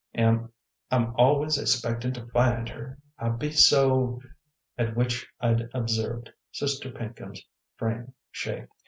I'm 0.17 0.49
always 1.15 1.59
expectin' 1.59 2.11
to 2.15 2.25
find 2.29 2.67
her, 2.69 2.97
I 3.19 3.29
be 3.29 3.51
so," 3.51 4.19
at 4.75 4.95
which 4.95 5.29
I 5.39 5.55
observed 5.75 6.31
Sister 6.51 6.89
Pinkham's 6.89 7.45
frame 7.77 8.11
shake. 8.31 8.65